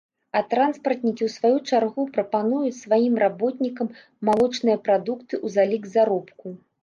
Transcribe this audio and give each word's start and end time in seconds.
А 0.37 0.39
транспартнікі 0.51 1.23
ў 1.25 1.33
сваю 1.33 1.57
чаргу 1.69 2.05
прапануюць 2.15 2.79
сваім 2.85 3.13
работнікам 3.25 3.87
малочныя 4.29 4.77
прадукты 4.87 5.33
ў 5.45 5.47
залік 5.59 5.83
заробку. 5.97 6.47